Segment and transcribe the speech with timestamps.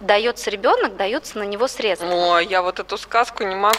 [0.00, 2.06] дается ребенок, дается на него средства.
[2.08, 3.76] Ой, я вот эту сказку не могу.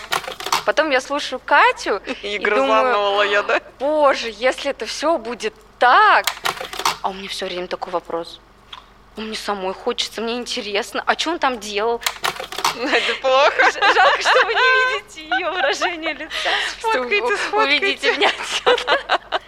[0.65, 3.61] Потом я слушаю Катю И и думаю, я, да?
[3.79, 6.25] боже, если это все будет так.
[7.01, 8.39] А у меня все время такой вопрос.
[9.15, 11.03] Ну, Мне самой хочется, мне интересно.
[11.05, 12.01] А что он там делал?
[12.75, 13.71] Надя, плохо.
[13.71, 16.49] Жалко, что вы не видите ее выражение лица.
[16.79, 17.85] Что Сфоткайте, сфоткайте.
[17.85, 18.99] увидите меня отсюда.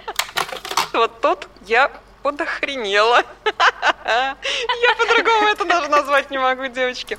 [0.94, 1.92] Вот тут я
[2.28, 3.24] подохренела.
[4.06, 7.18] Я по-другому это даже назвать не могу, девочки.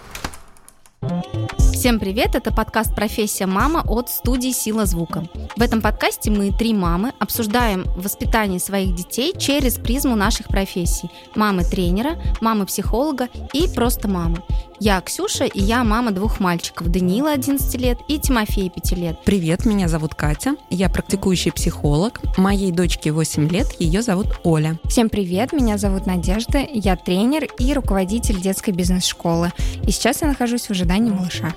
[1.78, 5.23] Всем привет, это подкаст «Профессия мама» от студии «Сила звука».
[5.55, 11.09] В этом подкасте мы, три мамы, обсуждаем воспитание своих детей через призму наших профессий.
[11.37, 14.42] Мамы-тренера, мамы-психолога и просто мамы.
[14.80, 19.18] Я Ксюша, и я мама двух мальчиков, Даниила 11 лет и Тимофея 5 лет.
[19.24, 22.20] Привет, меня зовут Катя, я практикующий психолог.
[22.37, 24.79] Моей дочке 8 лет, ее зовут Оля.
[24.84, 29.52] Всем привет, меня зовут Надежда, я тренер и руководитель детской бизнес-школы.
[29.84, 31.52] И сейчас я нахожусь в ожидании малыша.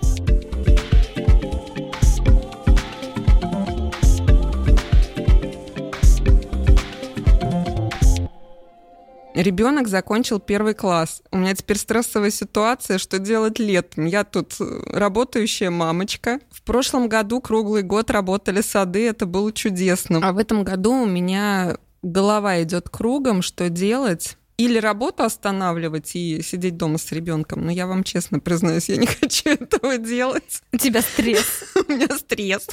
[9.34, 11.22] Ребенок закончил первый класс.
[11.32, 14.06] У меня теперь стрессовая ситуация, что делать летом.
[14.06, 16.40] Я тут э, работающая мамочка.
[16.52, 20.20] В прошлом году круглый год работали сады, это было чудесно.
[20.22, 24.38] А в этом году у меня голова идет кругом, что делать.
[24.58, 27.66] Или работу останавливать и сидеть дома с ребенком.
[27.66, 30.62] Но я вам честно признаюсь, я не хочу этого делать.
[30.74, 31.64] У тебя стресс.
[31.88, 32.68] У меня стресс.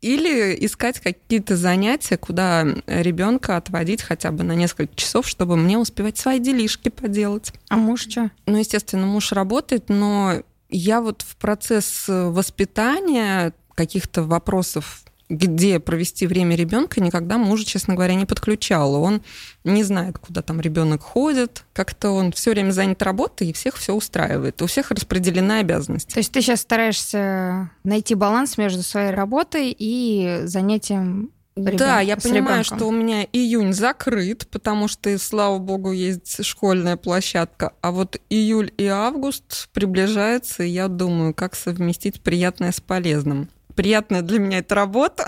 [0.00, 6.16] Или искать какие-то занятия, куда ребенка отводить хотя бы на несколько часов, чтобы мне успевать
[6.18, 7.52] свои делишки поделать.
[7.68, 8.30] А муж что?
[8.46, 16.56] Ну, естественно, муж работает, но я вот в процесс воспитания каких-то вопросов, где провести время
[16.56, 18.96] ребенка, никогда мужа, честно говоря, не подключала.
[18.98, 19.22] Он
[19.64, 21.64] не знает, куда там ребенок ходит.
[21.72, 24.60] Как-то он все время занят работой, и всех все устраивает.
[24.62, 26.14] У всех распределены обязанности.
[26.14, 32.16] То есть ты сейчас стараешься найти баланс между своей работой и занятием ребенка, Да, я
[32.16, 32.78] понимаю, ребенком.
[32.78, 37.72] что у меня июнь закрыт, потому что, слава богу, есть школьная площадка.
[37.80, 43.48] А вот июль и август приближаются, и я думаю, как совместить приятное с полезным.
[43.78, 45.24] Приятное для меня это работа,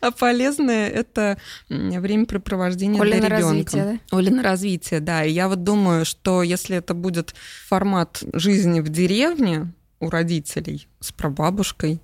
[0.00, 1.36] а полезное это
[1.68, 3.36] времяпрепровождение Оля для ребенка.
[3.36, 5.22] развитие, Оля на развитие, да.
[5.22, 7.34] И я вот думаю, что если это будет
[7.68, 12.00] формат жизни в деревне у родителей с прабабушкой,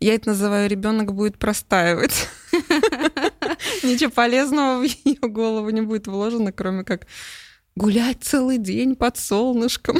[0.00, 2.28] я это называю ребенок будет простаивать.
[3.82, 7.06] Ничего полезного в ее голову не будет вложено, кроме как
[7.74, 9.98] гулять целый день под солнышком.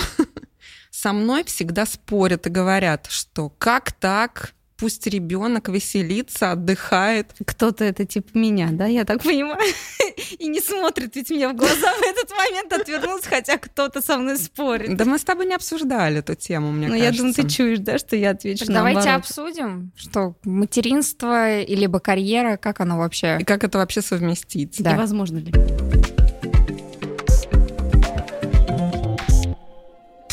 [1.03, 4.53] Со мной всегда спорят и говорят, что как так?
[4.77, 7.33] Пусть ребенок веселится, отдыхает.
[7.47, 9.59] Кто-то это типа меня, да, я так понимаю.
[10.39, 14.37] И не смотрит ведь мне в глаза в этот момент, отвернулся, хотя кто-то со мной
[14.37, 14.95] спорит.
[14.99, 17.13] Да мы с тобой не обсуждали эту тему, мне Ну, кажется.
[17.13, 19.25] я думаю, ты чуешь, да, что я отвечу Так давайте наоборот.
[19.25, 23.39] обсудим, что материнство и либо карьера, как оно вообще?
[23.41, 24.77] И как это вообще совместить?
[24.83, 24.93] Да.
[24.93, 25.51] И возможно ли?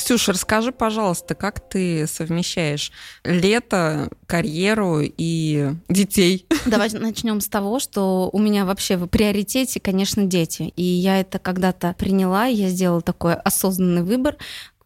[0.07, 2.93] Ксюша, расскажи, пожалуйста, как ты совмещаешь
[3.25, 6.45] лето, карьеру и детей?
[6.65, 10.71] Давай начнем с того, что у меня вообще в приоритете, конечно, дети.
[10.77, 14.37] И я это когда-то приняла, я сделала такой осознанный выбор.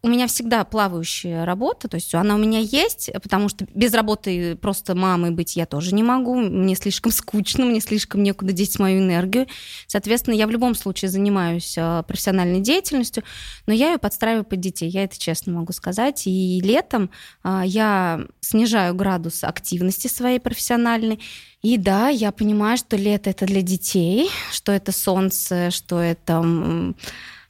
[0.04, 4.56] У меня всегда плавающая работа, то есть она у меня есть, потому что без работы
[4.56, 6.34] просто мамой быть я тоже не могу.
[6.34, 9.46] Мне слишком скучно, мне слишком некуда деть мою энергию.
[9.86, 13.22] Соответственно, я в любом случае занимаюсь а, профессиональной деятельностью,
[13.66, 16.26] но я ее подстраиваю под детей, я это честно могу сказать.
[16.26, 17.08] И летом
[17.44, 21.20] а, я снижаю градус активности своей профессиональной,
[21.62, 26.42] и да, я понимаю, что лето это для детей, что это солнце, что это,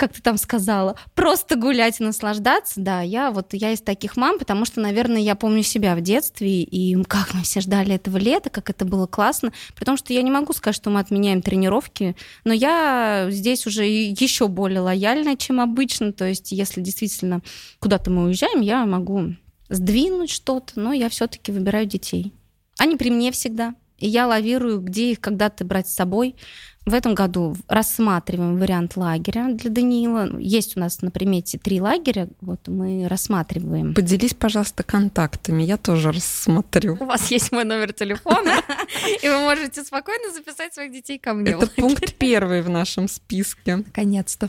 [0.02, 2.80] как ты там сказала, просто гулять и наслаждаться.
[2.80, 6.62] Да, я вот я из таких мам, потому что, наверное, я помню себя в детстве
[6.62, 9.52] и как мы все ждали этого лета, как это было классно.
[9.76, 13.84] При том, что я не могу сказать, что мы отменяем тренировки, но я здесь уже
[13.86, 16.12] еще более лояльная, чем обычно.
[16.12, 17.40] То есть, если действительно
[17.78, 19.36] куда-то мы уезжаем, я могу
[19.68, 22.32] сдвинуть что-то, но я все-таки выбираю детей.
[22.76, 23.76] Они при мне всегда.
[23.98, 26.34] И я лавирую, где их когда-то брать с собой.
[26.84, 30.36] В этом году рассматриваем вариант лагеря для Даниила.
[30.38, 33.94] Есть у нас на примете три лагеря, вот мы рассматриваем.
[33.94, 36.96] Поделись, пожалуйста, контактами, я тоже рассмотрю.
[36.98, 38.60] У вас есть мой номер телефона,
[39.22, 41.52] и вы можете спокойно записать своих детей ко мне.
[41.52, 43.76] Это пункт первый в нашем списке.
[43.76, 44.48] Наконец-то.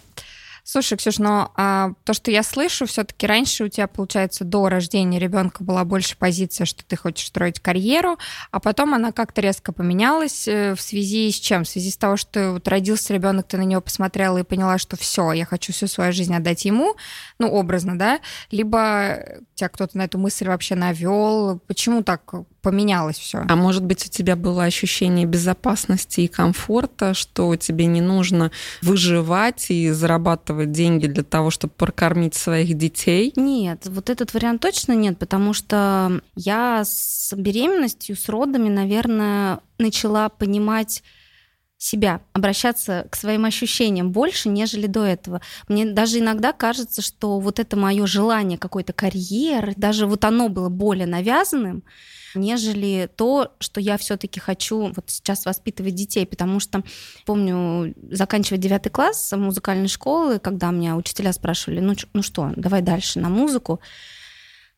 [0.65, 5.19] Слушай, Ксюш, но а, то, что я слышу, все-таки раньше у тебя, получается, до рождения
[5.19, 8.17] ребенка была больше позиция, что ты хочешь строить карьеру,
[8.49, 11.65] а потом она как-то резко поменялась э, в связи с чем?
[11.65, 14.95] В связи с того, что вот родился ребенок, ты на него посмотрела и поняла, что
[14.95, 16.95] все, я хочу всю свою жизнь отдать ему,
[17.39, 18.21] ну, образно, да?
[18.49, 19.19] Либо
[19.55, 21.59] тебя кто-то на эту мысль вообще навел.
[21.67, 23.45] Почему так поменялось все.
[23.47, 28.51] А может быть, у тебя было ощущение безопасности и комфорта, что тебе не нужно
[28.81, 33.33] выживать и зарабатывать деньги для того, чтобы прокормить своих детей?
[33.35, 40.29] Нет, вот этот вариант точно нет, потому что я с беременностью, с родами, наверное, начала
[40.29, 41.03] понимать
[41.83, 45.41] себя, обращаться к своим ощущениям больше, нежели до этого.
[45.67, 50.69] Мне даже иногда кажется, что вот это мое желание какой-то карьеры, даже вот оно было
[50.69, 51.83] более навязанным,
[52.35, 56.83] нежели то, что я все-таки хочу вот сейчас воспитывать детей, потому что
[57.25, 63.19] помню, заканчивать девятый класс музыкальной школы, когда меня учителя спрашивали, ну, ну что, давай дальше
[63.19, 63.79] на музыку.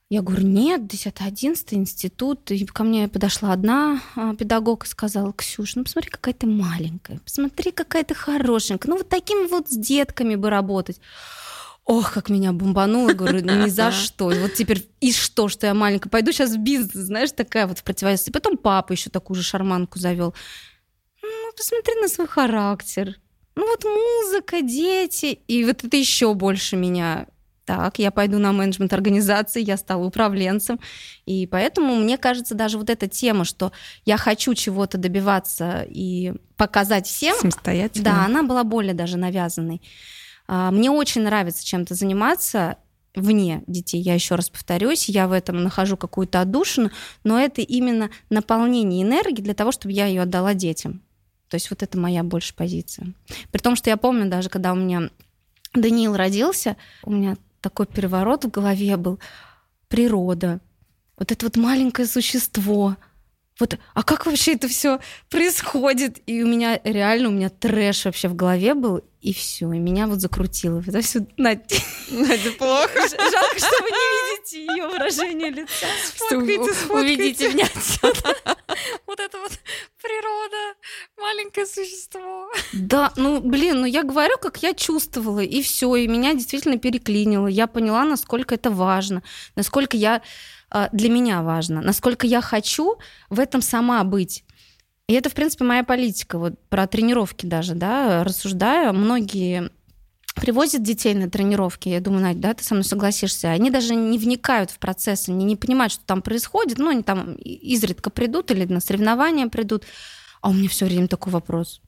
[0.07, 2.51] Я говорю, нет, 10-11 институт.
[2.51, 7.19] И ко мне подошла одна а, педагог и сказала, Ксюш, ну посмотри, какая ты маленькая,
[7.19, 8.91] посмотри, какая ты хорошенькая.
[8.91, 11.01] Ну вот такими вот с детками бы работать.
[11.85, 14.25] Ох, как меня бомбануло, говорю, ну ни за что.
[14.29, 17.83] Вот теперь и что, что я маленькая, пойду сейчас в бизнес, знаешь, такая вот в
[17.83, 18.27] противовес.
[18.27, 20.33] И потом папа еще такую же шарманку завел.
[21.21, 23.15] Ну, посмотри на свой характер.
[23.55, 25.39] Ну вот музыка, дети.
[25.47, 27.27] И вот это еще больше меня
[27.65, 30.79] так, я пойду на менеджмент организации, я стала управленцем.
[31.25, 33.71] И поэтому мне кажется, даже вот эта тема, что
[34.05, 38.05] я хочу чего-то добиваться и показать всем, Самостоятельно.
[38.05, 39.81] да, она была более даже навязанной.
[40.47, 42.77] А, мне очень нравится чем-то заниматься
[43.15, 44.01] вне детей.
[44.01, 46.91] Я еще раз повторюсь, я в этом нахожу какую-то отдушину,
[47.23, 51.01] но это именно наполнение энергии для того, чтобы я ее отдала детям.
[51.49, 53.13] То есть вот это моя больше позиция.
[53.51, 55.09] При том, что я помню даже, когда у меня
[55.73, 59.19] Даниил родился, у меня такой переворот в голове был.
[59.87, 60.59] Природа.
[61.17, 62.97] Вот это вот маленькое существо—
[63.57, 64.99] вот, а как вообще это все
[65.29, 66.19] происходит?
[66.25, 70.07] И у меня реально, у меня трэш вообще в голове был, и все, и меня
[70.07, 70.83] вот закрутило.
[70.85, 71.63] Это все Надя.
[72.11, 72.99] Надя, плохо.
[73.09, 75.87] Жалко, что вы не видите ее выражение лица.
[76.05, 77.13] Сфоткайте, сфоткайте.
[77.13, 78.35] Увидите меня отсюда.
[79.07, 79.51] Вот это вот
[80.01, 80.77] природа,
[81.17, 82.49] маленькое существо.
[82.73, 87.47] Да, ну, блин, ну я говорю, как я чувствовала, и все, и меня действительно переклинило.
[87.47, 89.23] Я поняла, насколько это важно,
[89.55, 90.21] насколько я
[90.91, 92.97] для меня важно, насколько я хочу
[93.29, 94.43] в этом сама быть.
[95.07, 96.39] И это, в принципе, моя политика.
[96.39, 98.93] Вот про тренировки даже, да, рассуждаю.
[98.93, 99.69] Многие
[100.35, 104.19] привозят детей на тренировки, я думаю, Надя, да, ты со мной согласишься, они даже не
[104.19, 108.65] вникают в процесс, они не понимают, что там происходит, ну, они там изредка придут или
[108.65, 109.85] на соревнования придут,
[110.41, 111.81] а у меня все время такой вопрос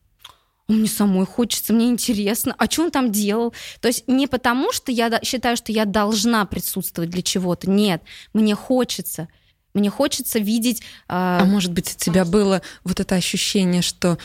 [0.68, 3.54] мне самой хочется, мне интересно, а что он там делал?
[3.80, 8.02] То есть не потому, что я считаю, что я должна присутствовать для чего-то, нет,
[8.34, 9.30] мне хочется.
[9.74, 10.82] Мне хочется видеть...
[11.08, 11.40] Э...
[11.42, 14.18] А может быть, у тебя было вот это ощущение, что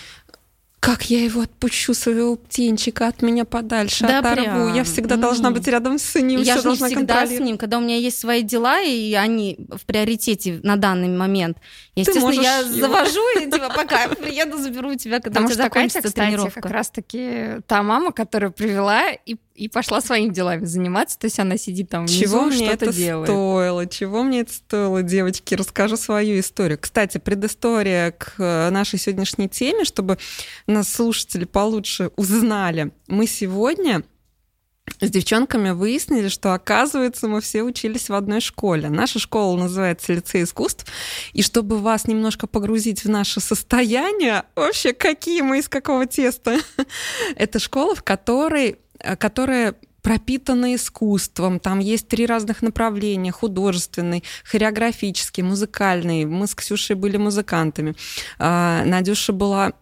[0.82, 4.42] как я его отпущу, своего птенчика, от меня подальше, да оторву.
[4.42, 4.74] Прям.
[4.74, 6.42] Я всегда должна быть рядом с ним.
[6.42, 10.58] Я же всегда с ним, когда у меня есть свои дела, и они в приоритете
[10.64, 11.58] на данный момент.
[11.94, 12.80] Естественно, я его.
[12.80, 16.48] завожу и типа, пока приеду, заберу тебя, когда Потому у тебя закончится Катя, тренировка.
[16.48, 21.38] Кстати, как раз-таки та мама, которая привела и и пошла своими делами заниматься, то есть
[21.38, 23.28] она сидит там внизу, чего мне что-то это делает.
[23.28, 26.78] стоило, чего мне это стоило, девочки, расскажу свою историю.
[26.80, 30.18] Кстати, предыстория к э, нашей сегодняшней теме, чтобы
[30.66, 32.92] нас слушатели получше узнали.
[33.08, 34.02] Мы сегодня
[35.00, 38.88] с девчонками выяснили, что, оказывается, мы все учились в одной школе.
[38.88, 40.87] Наша школа называется лицей искусств.
[41.33, 46.59] И чтобы вас немножко погрузить в наше состояние, вообще, какие мы из какого теста,
[47.37, 51.61] это школа, в которой Э, которая пропитана искусством.
[51.61, 53.30] Там есть три разных направления.
[53.30, 56.25] Художественный, хореографический, музыкальный.
[56.25, 57.95] Мы с Ксюшей были музыкантами.
[58.38, 59.75] А, Надюша была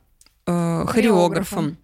[0.47, 1.79] э, хореографом.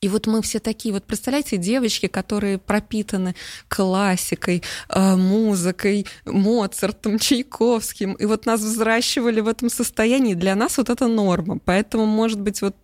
[0.00, 3.34] И вот мы все такие, вот представляете, девочки, которые пропитаны
[3.68, 10.32] классикой, э, музыкой, Моцартом, Чайковским, и вот нас взращивали в этом состоянии.
[10.32, 11.58] Для нас вот это норма.
[11.62, 12.76] Поэтому, может быть, вот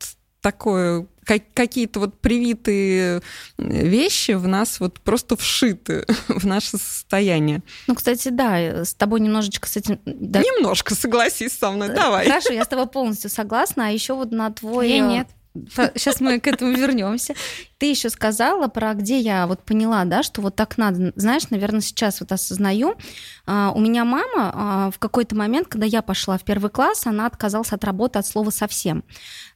[0.42, 1.06] такое
[1.54, 3.20] какие-то вот привитые
[3.58, 7.62] вещи в нас вот просто вшиты в наше состояние.
[7.86, 9.98] Ну, кстати, да, с тобой немножечко с этим...
[10.04, 10.40] Да.
[10.40, 12.26] Немножко, согласись со мной, давай.
[12.26, 14.90] Хорошо, я с тобой полностью согласна, а еще вот на твой...
[14.90, 15.28] Я нет.
[15.94, 17.34] Сейчас мы к этому вернемся.
[17.78, 21.12] Ты еще сказала про где я вот поняла, да, что вот так надо.
[21.16, 22.94] Знаешь, наверное, сейчас вот осознаю.
[23.46, 27.26] А, у меня мама а, в какой-то момент, когда я пошла в первый класс, она
[27.26, 29.04] отказалась от работы от слова совсем.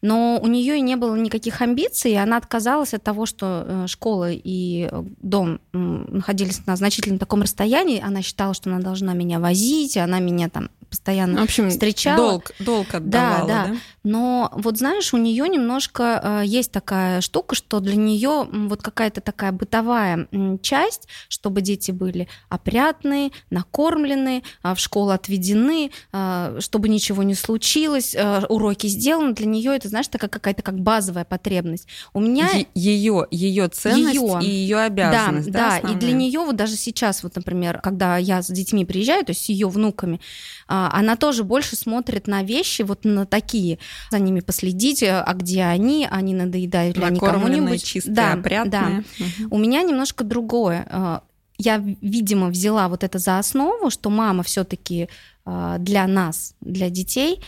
[0.03, 3.87] Но у нее и не было никаких амбиций, и она отказалась от того, что э,
[3.87, 8.03] школа и дом находились на значительно таком расстоянии.
[8.05, 12.17] Она считала, что она должна меня возить, она меня там постоянно в общем, встречала.
[12.17, 13.73] Долг, долг отдавала, да, да.
[13.73, 13.77] да?
[14.03, 19.21] Но вот знаешь, у нее немножко э, есть такая штука, что для нее вот какая-то
[19.21, 20.27] такая бытовая
[20.63, 28.15] часть, чтобы дети были опрятные, накормлены, э, в школу отведены, э, чтобы ничего не случилось,
[28.15, 29.35] э, уроки сделаны.
[29.35, 31.87] Для нее это, знаешь, такая какая-то как базовая потребность.
[32.13, 36.41] У меня ее ее ценность её, и ее обязанность, да, да, да и для нее
[36.41, 40.21] вот даже сейчас вот, например, когда я с детьми приезжаю, то есть с ее внуками,
[40.69, 43.79] а, она тоже больше смотрит на вещи вот на такие,
[44.11, 47.85] за ними последить, э, а где они, они надоедают ли они кому-нибудь.
[47.85, 49.05] чистые, да, опрятные.
[49.19, 49.25] Да.
[49.45, 49.57] Угу.
[49.57, 50.87] У меня немножко другое.
[50.91, 51.21] Э,
[51.59, 55.09] я, видимо, взяла вот это за основу, что мама все-таки
[55.45, 57.41] э, для нас, для детей,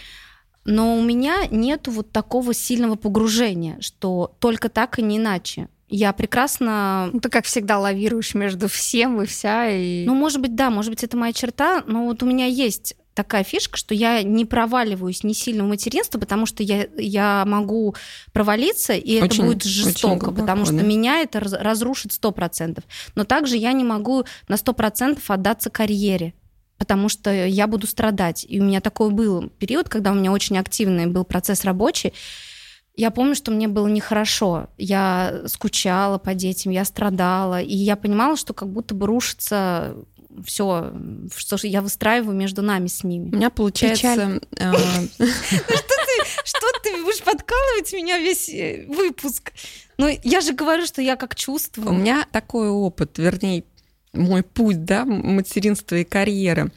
[0.65, 5.69] но у меня нету вот такого сильного погружения, что только так и не иначе.
[5.89, 7.11] Я прекрасно...
[7.13, 9.69] Ну, ты, как всегда, лавируешь между всем и вся.
[9.69, 10.07] И...
[10.07, 13.45] Ну, может быть, да, может быть, это моя черта, но вот у меня есть такая
[13.45, 17.95] фишка, что я не проваливаюсь не сильно в материнство, потому что я, я могу
[18.33, 20.83] провалиться, и очень, это будет жестоко, глубоко, потому что да.
[20.83, 22.85] меня это разрушит сто процентов.
[23.15, 26.35] Но также я не могу на сто процентов отдаться карьере,
[26.79, 28.47] потому что я буду страдать.
[28.49, 32.13] И у меня такой был период, когда у меня очень активный был процесс рабочий,
[32.95, 34.69] я помню, что мне было нехорошо.
[34.77, 39.97] Я скучала по детям, я страдала, и я понимала, что как будто бы рушится
[40.45, 40.93] все,
[41.37, 43.31] что я выстраиваю между нами с ними.
[43.31, 44.41] У меня получается...
[44.59, 44.73] Э,
[46.45, 49.53] что ты будешь подкалывать меня весь э, выпуск?
[49.99, 51.91] Ну, я же говорю, что я как чувствую.
[51.91, 53.65] У меня такой опыт, вернее,
[54.13, 56.71] мой путь, да, материнства и карьеры.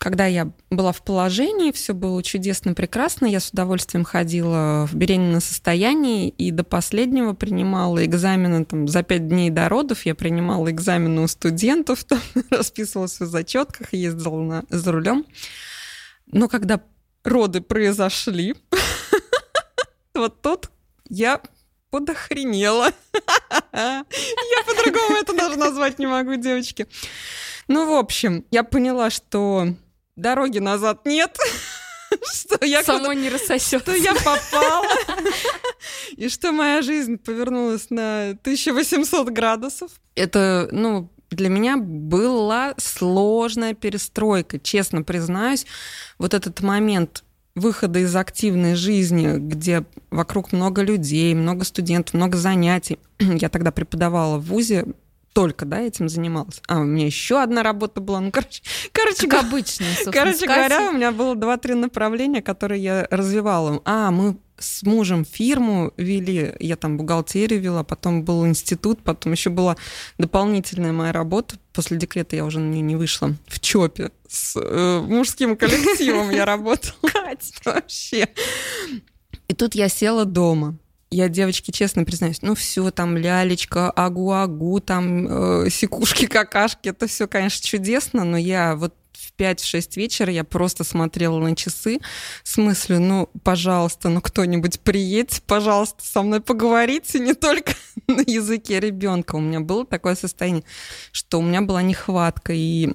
[0.00, 3.26] Когда я была в положении, все было чудесно, прекрасно.
[3.26, 9.28] Я с удовольствием ходила в беременном состоянии и до последнего принимала экзамены там, за пять
[9.28, 10.06] дней до родов.
[10.06, 12.18] Я принимала экзамены у студентов, там,
[12.50, 15.26] расписывалась в зачетках, ездила на, за рулем.
[16.24, 16.80] Но когда
[17.22, 18.54] роды произошли,
[20.14, 20.70] вот тут
[21.10, 21.42] я
[21.90, 22.92] подохренела.
[23.74, 24.04] Я
[24.66, 26.86] по-другому это даже назвать не могу, девочки.
[27.68, 29.74] Ну, в общем, я поняла, что
[30.20, 31.36] дороги назад нет.
[32.32, 33.82] что я Само не рассосет.
[33.82, 34.86] Что я попала.
[36.16, 39.90] И что моя жизнь повернулась на 1800 градусов.
[40.14, 45.66] Это, ну, для меня была сложная перестройка, честно признаюсь.
[46.18, 47.24] Вот этот момент
[47.54, 52.98] выхода из активной жизни, где вокруг много людей, много студентов, много занятий.
[53.18, 54.86] Я тогда преподавала в ВУЗе
[55.32, 56.60] только, да, этим занималась.
[56.66, 58.20] А, у меня еще одна работа была.
[58.20, 63.80] Ну, короче, короче, как обычно, Короче говоря, у меня было два-три направления, которые я развивала.
[63.84, 69.50] А, мы с мужем фирму вели, я там бухгалтерию вела, потом был институт, потом еще
[69.50, 69.76] была
[70.18, 71.56] дополнительная моя работа.
[71.72, 73.34] После декрета я уже на нее не вышла.
[73.46, 76.94] В ЧОПе с э, мужским коллективом я работала.
[77.02, 78.28] Катя, вообще.
[79.48, 80.76] И тут я села дома
[81.10, 87.26] я девочки честно признаюсь, ну все, там лялечка, агу-агу, там э, секушки, какашки, это все,
[87.26, 91.98] конечно, чудесно, но я вот в 5-6 вечера я просто смотрела на часы
[92.44, 97.74] с мыслью, ну, пожалуйста, ну кто-нибудь приедьте, пожалуйста, со мной поговорите, не только
[98.06, 99.36] на языке ребенка.
[99.36, 100.64] У меня было такое состояние,
[101.12, 102.90] что у меня была нехватка, и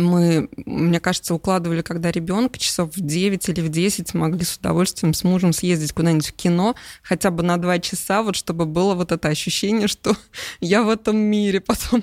[0.00, 5.14] мы, мне кажется, укладывали, когда ребенка часов в 9 или в 10 могли с удовольствием
[5.14, 9.12] с мужем съездить куда-нибудь в кино, хотя бы на 2 часа, вот чтобы было вот
[9.12, 10.16] это ощущение, что
[10.60, 11.60] я в этом мире.
[11.60, 12.02] Потом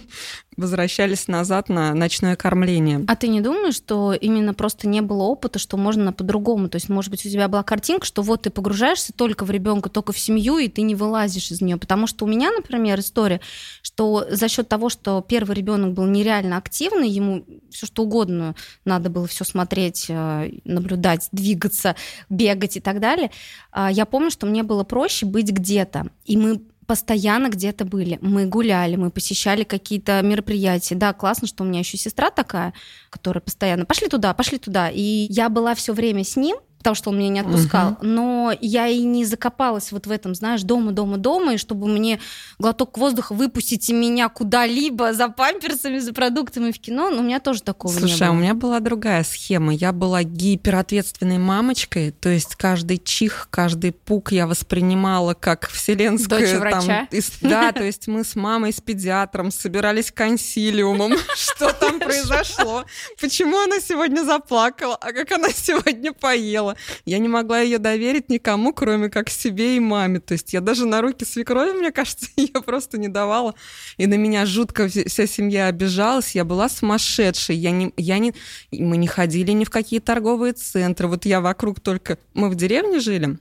[0.57, 3.05] возвращались назад на ночное кормление.
[3.07, 6.67] А ты не думаешь, что именно просто не было опыта, что можно по-другому?
[6.67, 9.89] То есть, может быть, у тебя была картинка, что вот ты погружаешься только в ребенка,
[9.89, 11.77] только в семью, и ты не вылазишь из нее.
[11.77, 13.39] Потому что у меня, например, история,
[13.81, 19.09] что за счет того, что первый ребенок был нереально активный, ему все что угодно надо
[19.09, 21.95] было все смотреть, э, наблюдать, двигаться,
[22.29, 23.31] бегать и так далее.
[23.71, 26.07] А, я помню, что мне было проще быть где-то.
[26.25, 28.17] И мы постоянно где-то были.
[28.21, 30.95] Мы гуляли, мы посещали какие-то мероприятия.
[30.95, 32.73] Да, классно, что у меня еще сестра такая,
[33.09, 34.89] которая постоянно пошли туда, пошли туда.
[34.89, 37.89] И я была все время с ним, того, что он меня не отпускал.
[37.89, 37.97] Угу.
[38.03, 42.21] Но я и не закопалась вот в этом, знаешь, дома, дома, дома, и чтобы мне
[42.59, 47.41] глоток воздуха выпустить и меня куда-либо за памперсами, за продуктами в кино, ну, у меня
[47.41, 48.27] тоже такого Слушай, не было.
[48.27, 49.73] а у меня была другая схема.
[49.73, 56.39] Я была гиперответственной мамочкой, то есть каждый чих, каждый пук я воспринимала как вселенская...
[56.39, 57.09] Дочь врача?
[57.11, 62.85] Там, да, то есть мы с мамой, с педиатром собирались консилиумом, что там произошло,
[63.19, 66.76] почему она сегодня заплакала, а как она сегодня поела.
[67.05, 70.19] Я не могла ее доверить никому, кроме как себе и маме.
[70.19, 73.55] То есть я даже на руки свекрови, мне кажется, ее просто не давала.
[73.97, 76.35] И на меня жутко вся семья обижалась.
[76.35, 77.55] Я была сумасшедшей.
[77.55, 78.33] Я не, я не,
[78.71, 81.07] мы не ходили ни в какие торговые центры.
[81.07, 82.17] Вот я вокруг только...
[82.33, 83.37] Мы в деревне жили,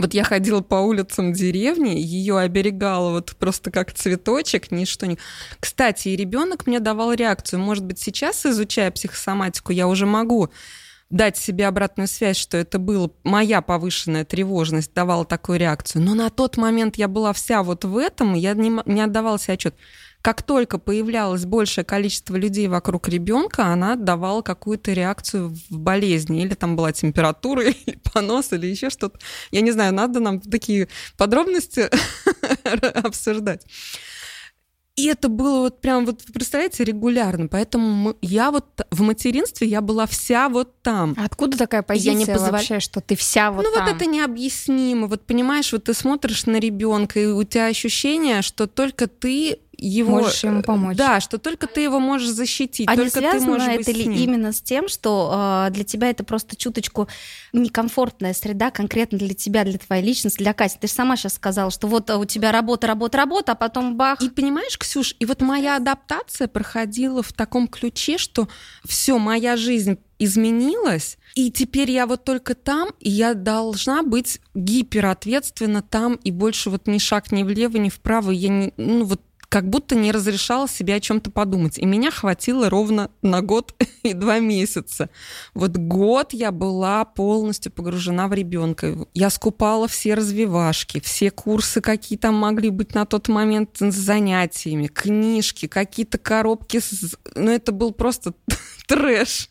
[0.00, 5.18] вот я ходила по улицам деревни, ее оберегала вот просто как цветочек, ничто не...
[5.58, 7.60] Кстати, и ребенок мне давал реакцию.
[7.60, 10.48] Может быть, сейчас, изучая психосоматику, я уже могу
[11.10, 16.02] дать себе обратную связь, что это была моя повышенная тревожность, давала такую реакцию.
[16.02, 19.38] Но на тот момент я была вся вот в этом, и я не, не отдавала
[19.38, 19.74] себе отчет.
[20.22, 26.42] Как только появлялось большее количество людей вокруг ребенка, она давала какую-то реакцию в болезни.
[26.42, 29.18] Или там была температура, или понос, или еще что-то.
[29.50, 31.88] Я не знаю, надо нам такие подробности
[33.04, 33.64] обсуждать.
[35.00, 37.48] И это было вот прям, вот, представляете, регулярно.
[37.48, 41.14] Поэтому мы, я вот в материнстве, я была вся вот там.
[41.16, 43.86] А откуда такая позиция Я не позволя- вообще, что ты вся вот ну там?
[43.86, 45.06] вот это необъяснимо.
[45.06, 50.20] Вот понимаешь, вот ты смотришь на ребенка, и у тебя ощущение, что только ты его...
[50.20, 50.96] Можешь ему помочь.
[50.96, 53.96] Да, что только ты его можешь защитить, А не только ты связано можешь это быть
[53.96, 54.18] ли с ним.
[54.18, 57.08] именно с тем, что э, для тебя это просто чуточку
[57.52, 60.76] некомфортная среда, конкретно для тебя, для твоей личности, для Кати?
[60.80, 64.20] Ты же сама сейчас сказала, что вот у тебя работа, работа, работа, а потом бах.
[64.22, 68.48] И понимаешь, Ксюш, и вот моя адаптация проходила в таком ключе, что
[68.84, 75.82] все, моя жизнь изменилась, и теперь я вот только там, и я должна быть гиперответственна
[75.82, 78.30] там, и больше вот ни шаг ни влево, ни вправо.
[78.30, 81.76] Я не, ну вот как будто не разрешала себе о чем-то подумать.
[81.76, 85.10] И меня хватило ровно на год и два месяца.
[85.54, 88.96] Вот год я была полностью погружена в ребенка.
[89.12, 94.86] Я скупала все развивашки, все курсы, какие там могли быть на тот момент с занятиями,
[94.86, 96.78] книжки, какие-то коробки.
[96.78, 97.16] С...
[97.34, 98.34] Ну, это был просто
[98.86, 99.50] трэш.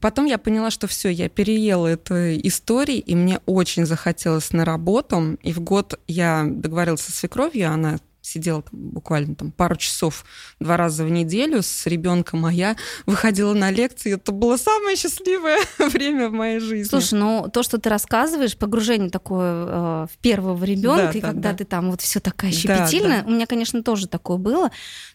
[0.00, 5.36] Потом я поняла, что все, я переела эту историю, и мне очень захотелось на работу.
[5.42, 7.98] И в год я договорилась со свекровью, она
[8.34, 10.24] сидела там, буквально там пару часов
[10.60, 12.76] два раза в неделю с ребенком, а я
[13.06, 14.14] выходила на лекции.
[14.14, 16.88] Это было самое счастливое время в моей жизни.
[16.88, 21.28] Слушай, ну то, что ты рассказываешь, погружение такое э, в первого ребенка, Да, и да,
[21.28, 21.58] когда да.
[21.58, 23.28] ты там вот все такая Да, щепетильная, да.
[23.28, 24.70] у меня, конечно, тоже такое было,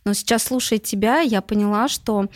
[0.05, 2.27] но сейчас слушая тебя, я поняла, что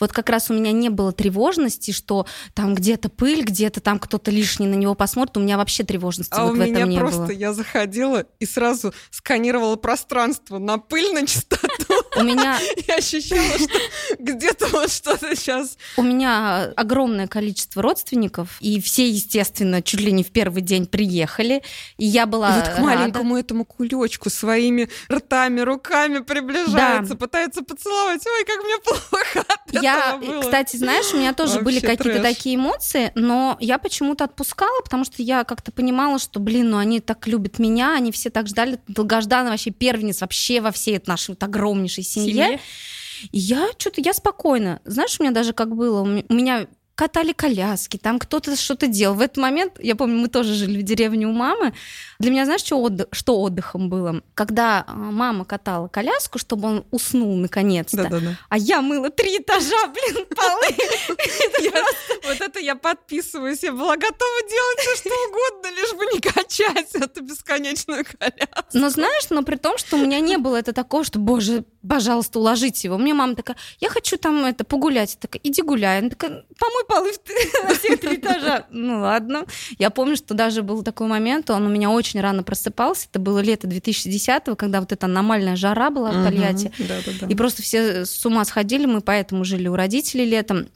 [0.00, 4.30] вот как раз у меня не было тревожности, что там где-то пыль, где-то там кто-то
[4.30, 5.36] лишний на него посмотрит.
[5.36, 7.30] У меня вообще тревожности А вот у в этом не просто было.
[7.30, 11.94] я заходила и сразу сканировала пространство на пыль, на чистоту.
[12.16, 12.58] У меня,
[12.88, 13.78] Я ощущала, что
[14.18, 15.76] где-то вот что-то сейчас.
[15.96, 21.62] у меня огромное количество родственников, и все, естественно, чуть ли не в первый день приехали.
[21.96, 22.82] И я была И вот к рада.
[22.82, 28.22] маленькому этому кулечку своими ртами, руками приближается, пытается поцеловать.
[28.26, 33.12] Ой, как мне плохо от Я, кстати, знаешь, у меня тоже были какие-то такие эмоции,
[33.14, 37.58] но я почему-то отпускала, потому что я как-то понимала, что, блин, ну они так любят
[37.58, 42.04] меня, они все так ждали, долгожданный вообще первенец вообще во всей этой нашей вот огромнейшей
[42.04, 42.60] семье.
[43.32, 44.80] И я что-то, я спокойно.
[44.84, 46.66] Знаешь, у меня даже как было, у меня
[46.98, 49.14] катали коляски, там кто-то что-то делал.
[49.14, 51.72] В этот момент, я помню, мы тоже жили в деревне у мамы.
[52.18, 54.20] Для меня, знаешь, что, отдых, что отдыхом было?
[54.34, 58.36] Когда а, мама катала коляску, чтобы он уснул наконец-то, Да-да-да.
[58.48, 61.72] а я мыла три этажа, блин, полы.
[62.24, 63.62] Вот это я подписываюсь.
[63.62, 68.64] Я была готова делать все, что угодно, лишь бы не качать эту бесконечную коляску.
[68.72, 72.40] Но знаешь, но при том, что у меня не было это такого, что, боже, пожалуйста,
[72.40, 72.98] уложите его.
[72.98, 75.14] Мне мама такая, я хочу там это погулять.
[75.14, 76.00] Я такая, иди гуляй.
[76.00, 78.66] Она такая, помой т- на все три этажа.
[78.70, 79.44] Ну ладно.
[79.78, 83.06] Я помню, что даже был такой момент, он у меня очень рано просыпался.
[83.10, 86.72] Это было лето 2010-го, когда вот эта аномальная жара была в Тольятти.
[87.28, 90.68] И просто все с ума сходили, мы поэтому жили у родителей летом.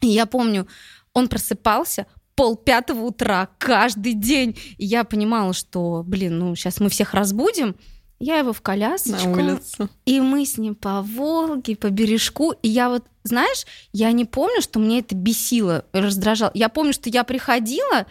[0.00, 0.66] И я помню,
[1.14, 4.58] он просыпался пол пятого утра каждый день.
[4.78, 7.76] И я понимала, что, блин, ну сейчас мы всех разбудим.
[8.24, 9.88] Я его в На колясочку, улицу.
[10.06, 12.52] и мы с ним по Волге, по бережку.
[12.62, 16.52] И я вот, знаешь, я не помню, что мне это бесило, раздражало.
[16.54, 18.06] Я помню, что я приходила,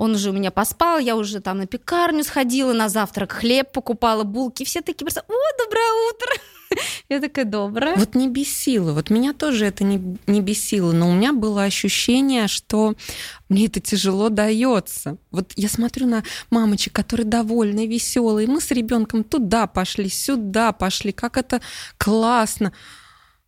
[0.00, 4.24] он уже у меня поспал, я уже там на пекарню сходила, на завтрак хлеб покупала,
[4.24, 6.42] булки, все такие просто, о, доброе утро.
[7.10, 7.96] Я такая добрая.
[7.96, 8.92] Вот не бесило.
[8.92, 12.94] Вот меня тоже это не, не бесило, но у меня было ощущение, что
[13.48, 15.18] мне это тяжело дается.
[15.32, 18.46] Вот я смотрю на мамочек, которые довольны, веселые.
[18.46, 21.10] Мы с ребенком туда пошли, сюда пошли.
[21.10, 21.60] Как это
[21.98, 22.72] классно.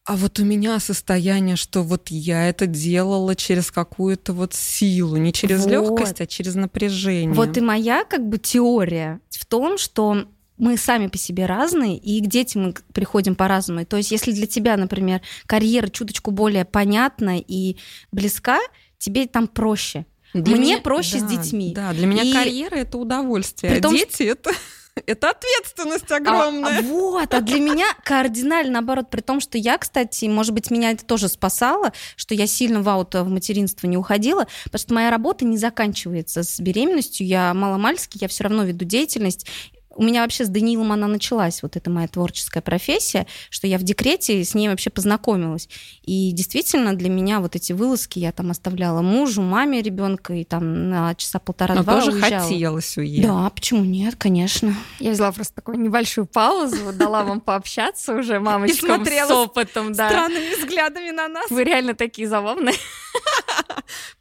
[0.05, 5.33] А вот у меня состояние, что вот я это делала через какую-то вот силу, не
[5.33, 5.71] через вот.
[5.71, 7.33] легкость, а через напряжение.
[7.33, 10.27] Вот и моя как бы теория в том, что
[10.59, 13.87] мы сами по себе разные, и к детям мы приходим по-разному.
[13.87, 17.77] То есть, если для тебя, например, карьера чуточку более понятна и
[18.11, 18.59] близка,
[18.99, 20.07] тебе там проще.
[20.35, 21.73] Для Мне меня, проще да, с детьми.
[21.75, 22.33] Да, для меня и...
[22.33, 24.51] карьера это удовольствие, а дети это
[25.07, 26.77] это ответственность огромная.
[26.77, 30.71] А, а, вот, а для меня кардинально наоборот, при том, что я, кстати, может быть,
[30.71, 34.95] меня это тоже спасало, что я сильно в ауто в материнство не уходила, потому что
[34.95, 39.47] моя работа не заканчивается с беременностью, я маломальски, я все равно веду деятельность,
[39.95, 43.83] у меня вообще с Даниилом она началась, вот эта моя творческая профессия, что я в
[43.83, 45.69] декрете с ней вообще познакомилась.
[46.03, 50.89] И действительно для меня вот эти вылазки я там оставляла мужу, маме ребенка и там
[50.89, 52.43] на часа полтора-два тоже уезжала.
[52.43, 53.29] хотелось уехать.
[53.29, 54.75] Да, почему нет, конечно.
[54.99, 59.93] Я взяла просто такую небольшую паузу, дала вам пообщаться уже мамочкам с опытом.
[59.93, 60.09] Да.
[60.09, 61.51] странными взглядами на нас.
[61.51, 62.75] Вы реально такие забавные.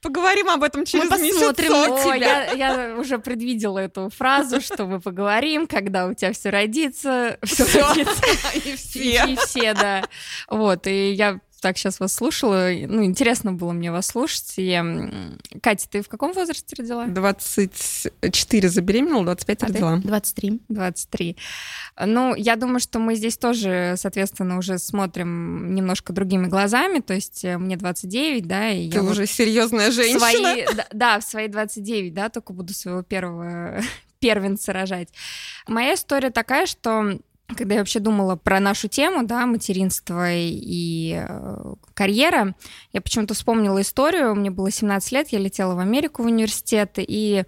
[0.02, 2.06] Поговорим об этом через мы посмотрим месяц.
[2.06, 7.38] О, я, я уже предвидела эту фразу, что мы поговорим, когда у тебя все родится.
[7.44, 8.24] Все родится.
[8.70, 9.26] И все.
[9.28, 10.04] И все, да.
[10.50, 12.70] Вот, и я так сейчас вас слушала.
[12.88, 14.54] Ну, интересно было мне вас слушать.
[14.58, 14.82] И,
[15.62, 17.06] Катя, ты в каком возрасте родила?
[17.06, 19.98] 24 забеременела, 25 а родила.
[19.98, 20.62] 23.
[20.68, 21.38] 23.
[22.08, 27.00] Ну, я думаю, что мы здесь тоже, соответственно, уже смотрим немножко другими глазами.
[27.00, 30.20] То есть э, мне 29, да, и Ты я уже вот серьезная женщина.
[30.20, 33.82] Свои, да, да, в свои 29, да, только буду своего первого
[34.22, 35.10] первенца рожать.
[35.68, 37.20] Моя история такая, что
[37.56, 42.56] когда я вообще думала про нашу тему, да, материнство и э, карьера,
[42.94, 44.36] я почему-то вспомнила историю.
[44.36, 47.44] Мне было 17 лет, я летела в Америку в университет, и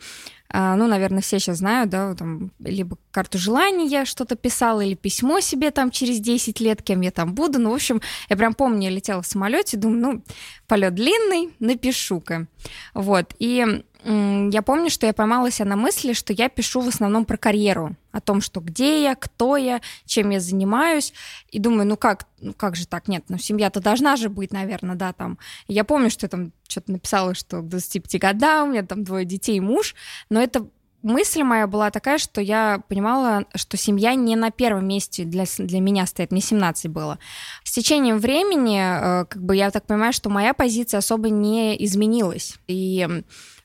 [0.50, 4.96] э, ну, наверное, все сейчас знают, да, там, либо карту желаний я что-то писала, или
[4.96, 7.60] письмо себе там через 10 лет, кем я там буду.
[7.60, 10.24] Ну, в общем, я прям помню, я летела в самолете, думаю, ну,
[10.68, 12.48] полет длинный, напишу-ка.
[12.94, 17.38] Вот, и я помню, что я поймалась на мысли, что я пишу в основном про
[17.38, 21.14] карьеру, о том, что где я, кто я, чем я занимаюсь,
[21.50, 24.96] и думаю, ну как, ну как же так, нет, ну семья-то должна же быть, наверное,
[24.96, 25.38] да, там.
[25.68, 29.04] И я помню, что я там что-то написала, что к 25 годам, у меня там
[29.04, 29.96] двое детей и муж,
[30.30, 30.68] но это
[31.04, 35.80] мысль моя была такая, что я понимала, что семья не на первом месте для, для
[35.80, 37.20] меня стоит, мне 17 было.
[37.64, 42.58] С течением времени, э, как бы я так понимаю, что моя позиция особо не изменилась.
[42.68, 43.08] И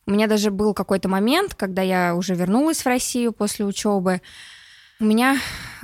[0.09, 4.23] у меня даже был какой-то момент, когда я уже вернулась в Россию после учебы.
[5.01, 5.37] У меня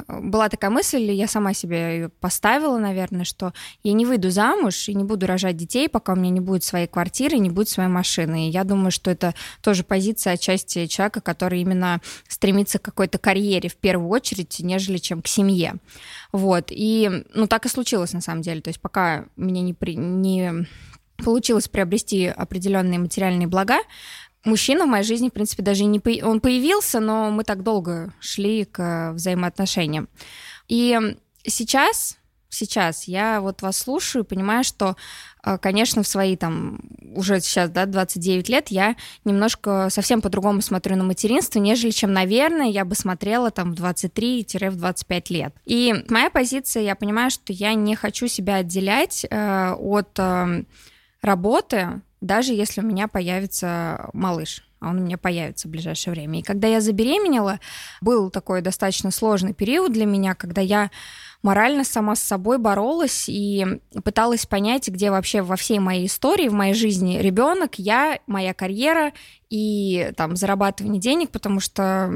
[0.08, 4.88] э, была такая мысль, я сама себе ее поставила, наверное, что я не выйду замуж
[4.88, 7.90] и не буду рожать детей, пока у меня не будет своей квартиры, не будет своей
[7.90, 8.48] машины.
[8.48, 13.68] И я думаю, что это тоже позиция отчасти человека, который именно стремится к какой-то карьере
[13.68, 15.74] в первую очередь, нежели чем к семье.
[16.32, 16.68] Вот.
[16.70, 18.62] И, ну, так и случилось на самом деле.
[18.62, 19.96] То есть пока меня не, при...
[19.96, 20.66] не
[21.24, 23.78] получилось приобрести определенные материальные блага.
[24.44, 26.00] Мужчина в моей жизни, в принципе, даже не...
[26.00, 26.10] По...
[26.22, 30.08] Он появился, но мы так долго шли к взаимоотношениям.
[30.68, 30.98] И
[31.44, 32.18] сейчас
[32.54, 34.96] сейчас я вот вас слушаю понимаю, что,
[35.44, 36.80] э, конечно, в свои там
[37.14, 42.68] уже сейчас, да, 29 лет я немножко совсем по-другому смотрю на материнство, нежели чем, наверное,
[42.68, 45.54] я бы смотрела там в 23-25 лет.
[45.64, 50.64] И моя позиция, я понимаю, что я не хочу себя отделять э, от э,
[51.24, 56.40] работы, даже если у меня появится малыш он у меня появится в ближайшее время.
[56.40, 57.60] И когда я забеременела,
[58.00, 60.90] был такой достаточно сложный период для меня, когда я
[61.44, 63.66] морально сама с собой боролась и
[64.02, 69.12] пыталась понять, где вообще во всей моей истории, в моей жизни ребенок, я, моя карьера
[69.50, 72.10] и там зарабатывание денег, потому что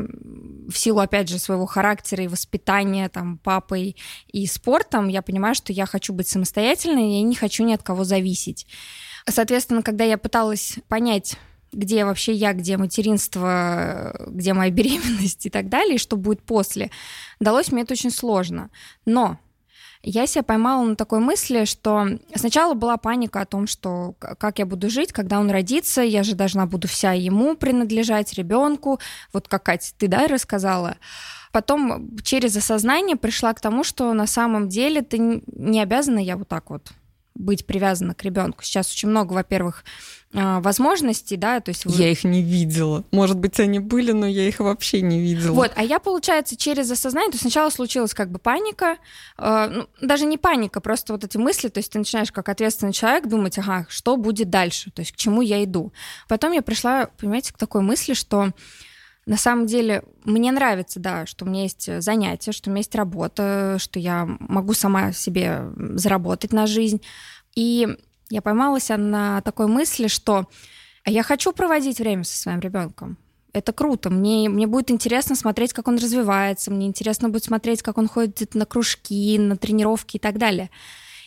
[0.66, 3.96] в силу, опять же, своего характера и воспитания там папой
[4.28, 8.04] и спортом, я понимаю, что я хочу быть самостоятельной, я не хочу ни от кого
[8.04, 8.66] зависеть.
[9.28, 11.37] Соответственно, когда я пыталась понять,
[11.72, 16.90] где вообще я, где материнство, где моя беременность и так далее, и что будет после,
[17.40, 18.70] далось мне это очень сложно.
[19.04, 19.38] Но
[20.02, 24.66] я себя поймала на такой мысли, что сначала была паника о том, что как я
[24.66, 29.00] буду жить, когда он родится, я же должна буду вся ему принадлежать, ребенку,
[29.33, 30.96] вот как Катя, ты, да, рассказала.
[31.52, 36.48] Потом через осознание пришла к тому, что на самом деле ты не обязана я вот
[36.48, 36.92] так вот
[37.38, 38.62] быть привязана к ребенку.
[38.62, 39.85] Сейчас очень много, во-первых,
[40.35, 41.87] а, возможностей, да, то есть...
[41.87, 41.94] Вы...
[41.94, 43.05] Я их не видела.
[43.12, 45.55] Может быть, они были, но я их вообще не видела.
[45.55, 48.98] Вот, а я, получается, через осознание, то есть сначала случилась как бы паника,
[49.38, 52.92] э, ну, даже не паника, просто вот эти мысли, то есть ты начинаешь как ответственный
[52.92, 55.92] человек думать, ага, что будет дальше, то есть к чему я иду.
[56.29, 58.53] Потом я пришла, понимаете, к такой мысли, что
[59.28, 62.94] на самом деле мне нравится, да, что у меня есть занятия, что у меня есть
[62.94, 65.64] работа, что я могу сама себе
[65.96, 67.02] заработать на жизнь.
[67.54, 67.86] И
[68.30, 70.48] я поймалась на такой мысли, что
[71.04, 73.18] я хочу проводить время со своим ребенком.
[73.52, 74.08] Это круто.
[74.08, 76.70] Мне, мне будет интересно смотреть, как он развивается.
[76.70, 80.70] Мне интересно будет смотреть, как он ходит на кружки, на тренировки и так далее.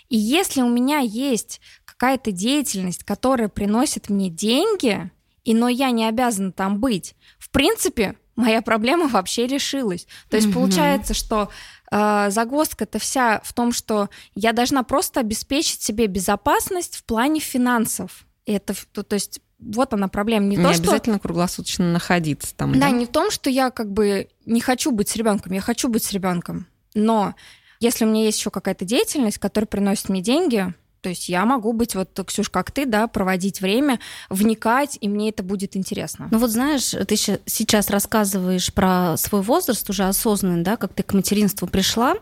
[0.09, 5.11] И если у меня есть какая-то деятельность, которая приносит мне деньги,
[5.43, 10.07] и но я не обязана там быть, в принципе, моя проблема вообще решилась.
[10.29, 10.53] То есть mm-hmm.
[10.53, 11.49] получается, что
[11.91, 18.25] э, загвоздка-то вся в том, что я должна просто обеспечить себе безопасность в плане финансов.
[18.45, 20.45] И это, то, то есть вот она проблема.
[20.47, 21.23] Не, не то, обязательно что...
[21.23, 22.73] круглосуточно находиться там.
[22.73, 25.61] Да, да, не в том, что я как бы не хочу быть с ребенком, я
[25.61, 26.67] хочу быть с ребенком.
[26.93, 27.35] Но
[27.79, 31.73] если у меня есть еще какая-то деятельность, которая приносит мне деньги, то есть я могу
[31.73, 36.27] быть вот, Ксюш, как ты, да, проводить время, вникать, и мне это будет интересно.
[36.31, 41.13] Ну вот знаешь, ты сейчас рассказываешь про свой возраст уже осознанный, да, как ты к
[41.13, 42.15] материнству пришла.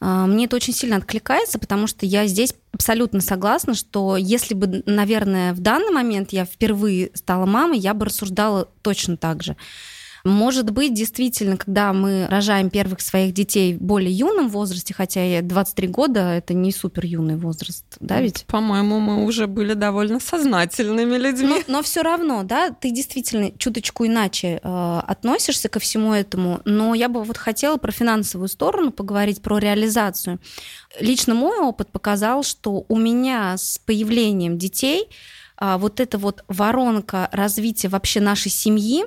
[0.00, 4.82] А, мне это очень сильно откликается, потому что я здесь абсолютно согласна, что если бы,
[4.86, 9.56] наверное, в данный момент я впервые стала мамой, я бы рассуждала точно так же.
[10.24, 15.88] Может быть, действительно, когда мы рожаем первых своих детей в более юном возрасте, хотя 23
[15.88, 18.44] года это не супер юный возраст, да ведь?
[18.46, 21.62] По-моему, мы уже были довольно сознательными людьми.
[21.66, 26.60] Но, но все равно, да, ты действительно чуточку иначе э, относишься ко всему этому.
[26.64, 30.38] Но я бы вот хотела про финансовую сторону поговорить, про реализацию.
[30.98, 35.08] Лично мой опыт показал, что у меня с появлением детей
[35.56, 39.04] а, вот эта вот воронка развития вообще нашей семьи,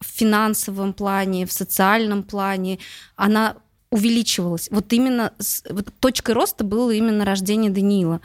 [0.00, 2.78] в финансовом плане, в социальном плане,
[3.16, 3.56] она
[3.90, 4.68] увеличивалась.
[4.70, 5.32] Вот именно
[5.70, 8.20] вот точкой роста было именно рождение Даниила.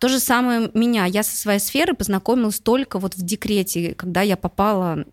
[0.00, 1.04] То же самое меня.
[1.06, 5.04] Я со своей сферы познакомилась только вот в декрете, когда я попала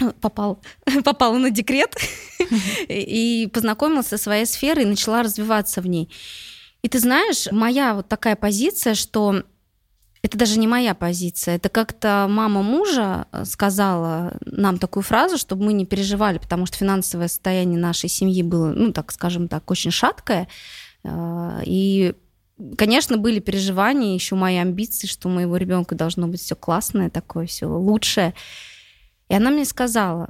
[0.20, 0.62] попал,
[1.04, 1.94] попала на декрет
[2.88, 6.10] и познакомилась со своей сферой и начала развиваться в ней.
[6.82, 9.42] И ты знаешь, моя вот такая позиция, что
[10.22, 11.56] это даже не моя позиция.
[11.56, 16.76] Это как-то мама мужа э, сказала нам такую фразу, чтобы мы не переживали, потому что
[16.76, 20.46] финансовое состояние нашей семьи было, ну, так скажем так, очень шаткое.
[21.04, 22.14] Э, и,
[22.76, 27.46] конечно, были переживания, еще мои амбиции, что у моего ребенка должно быть все классное, такое
[27.46, 28.34] все лучшее.
[29.28, 30.28] И она мне сказала,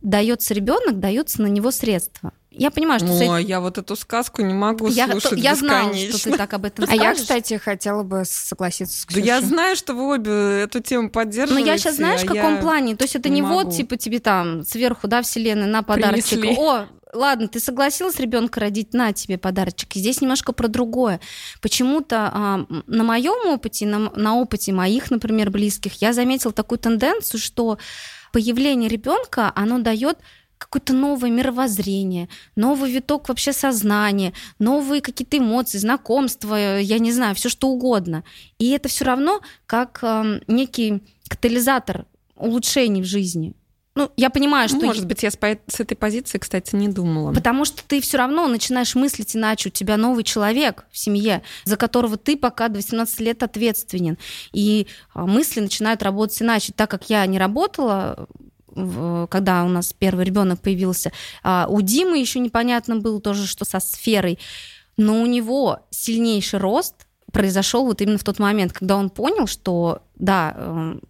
[0.00, 2.32] дается ребенок, дается на него средства.
[2.56, 3.34] Я понимаю, что...
[3.34, 6.64] О, я вот эту сказку не могу я, слушать Я знала, что ты так об
[6.64, 7.02] этом скажешь.
[7.02, 9.22] А я, кстати, хотела бы согласиться с Ксюшей.
[9.22, 11.66] Да я знаю, что вы обе эту тему поддерживаете.
[11.66, 12.96] Но я сейчас, знаешь, а в каком плане?
[12.96, 16.40] То есть это не, не вот, типа, тебе там сверху, да, вселенная, на подарочек.
[16.40, 16.56] Принесли.
[16.56, 19.96] О, ладно, ты согласилась ребенка родить, на тебе подарочек.
[19.96, 21.20] И здесь немножко про другое.
[21.60, 27.40] Почему-то а, на моем опыте, на, на опыте моих, например, близких, я заметила такую тенденцию,
[27.40, 27.78] что
[28.34, 30.18] появление ребенка, оно дает
[30.58, 37.48] какое-то новое мировоззрение, новый виток вообще сознания, новые какие-то эмоции, знакомства, я не знаю, все
[37.48, 38.24] что угодно.
[38.58, 43.54] И это все равно как э, некий катализатор улучшений в жизни.
[43.96, 44.84] Ну, я понимаю, что...
[44.84, 47.32] Может быть, я с, с этой позиции, кстати, не думала.
[47.32, 49.68] Потому что ты все равно начинаешь мыслить иначе.
[49.68, 54.18] У тебя новый человек в семье, за которого ты пока до 18 лет ответственен.
[54.52, 56.72] И а, мысли начинают работать иначе.
[56.74, 58.28] Так как я не работала
[59.30, 61.12] когда у нас первый ребенок появился.
[61.44, 64.40] А у Димы еще непонятно было тоже, что со сферой.
[64.96, 70.02] Но у него сильнейший рост произошел вот именно в тот момент, когда он понял, что
[70.16, 71.02] да, эм,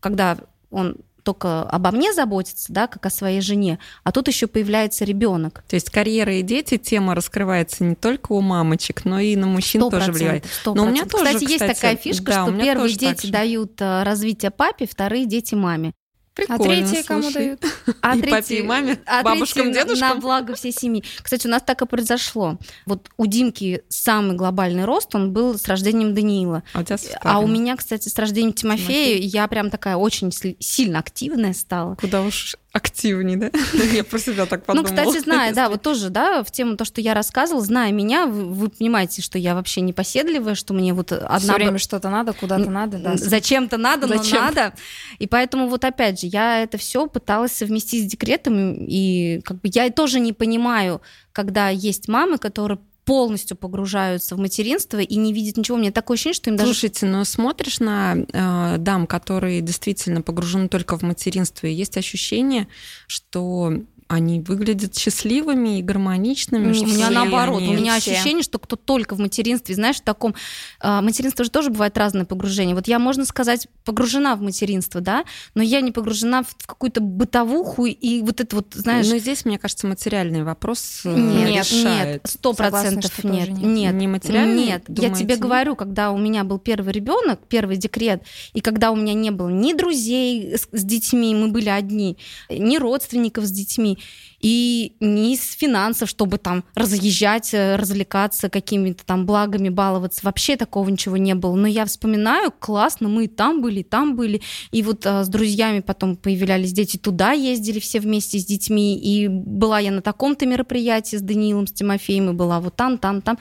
[0.00, 0.36] когда
[0.70, 0.96] он
[1.28, 5.62] только обо мне заботится, да, как о своей жене, а тут еще появляется ребенок.
[5.68, 9.82] То есть карьера и дети тема раскрывается не только у мамочек, но и на мужчин
[9.82, 10.46] 100%, тоже влияет.
[10.46, 10.74] 100%.
[10.74, 14.04] Но у меня тоже, кстати, кстати, есть такая фишка, да, что первые дети дают э,
[14.04, 15.92] развитие папе, вторые дети маме.
[16.38, 17.64] Прикольно, а третьи кому дают?
[18.00, 20.08] А и третьи, папе, и маме, а бабушкам, дедушкам?
[20.08, 21.02] На благо всей семьи.
[21.20, 22.58] Кстати, у нас так и произошло.
[22.86, 26.62] Вот у Димки самый глобальный рост, он был с рождением Даниила.
[26.74, 29.26] А у, тебя а у меня, кстати, с рождением Тимофея, Тимофей.
[29.26, 31.96] я прям такая очень сильно активная стала.
[31.96, 33.50] Куда уж активнее, да?
[33.92, 34.88] Я про себя так подумала.
[34.88, 38.26] Ну, кстати, знаю, да, вот тоже, да, в тему то, что я рассказывала, зная меня,
[38.26, 41.38] вы, вы понимаете, что я вообще непоседливая, что мне вот одна...
[41.38, 43.16] Все время что-то надо, куда-то надо, да.
[43.16, 44.44] Зачем-то надо, но Зачем?
[44.44, 44.74] надо.
[45.18, 49.70] И поэтому вот опять же, я это все пыталась совместить с декретом, и как бы
[49.72, 55.56] я тоже не понимаю, когда есть мамы, которые полностью погружаются в материнство и не видят
[55.56, 55.78] ничего.
[55.78, 56.74] У меня такое ощущение, что им даже...
[56.74, 62.68] Слушайте, но смотришь на э, дам, которые действительно погружены только в материнство, и есть ощущение,
[63.06, 63.72] что
[64.08, 66.66] они выглядят счастливыми и гармоничными.
[66.66, 70.34] У меня наоборот, у меня ощущение, что кто только в материнстве, знаешь, в таком
[70.80, 72.74] э, материнство же тоже бывает разное погружение.
[72.74, 77.02] Вот я, можно сказать, погружена в материнство, да, но я не погружена в, в какую-то
[77.02, 79.06] бытовуху и вот это вот, знаешь.
[79.08, 82.08] Но здесь, мне кажется, материальный вопрос э, нет, решает.
[82.08, 84.64] нет, сто процентов нет, нет, нет, не материальный.
[84.64, 85.06] Нет, думаете?
[85.06, 88.22] я тебе говорю, когда у меня был первый ребенок, первый декрет,
[88.54, 92.16] и когда у меня не было ни друзей с, с детьми, мы были одни,
[92.48, 93.97] ни родственников с детьми
[94.40, 100.20] и не из финансов, чтобы там разъезжать, э, развлекаться какими-то там благами, баловаться.
[100.22, 101.56] Вообще такого ничего не было.
[101.56, 104.40] Но я вспоминаю, классно, мы и там были, и там были.
[104.70, 108.96] И вот а, с друзьями потом появлялись дети, туда ездили все вместе с детьми.
[108.96, 113.22] И была я на таком-то мероприятии с Даниилом, с Тимофеем, и была вот там, там,
[113.22, 113.38] там.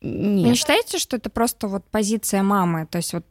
[0.00, 0.44] Нет.
[0.44, 2.86] Вы не считаете, что это просто вот позиция мамы?
[2.90, 3.24] То есть вот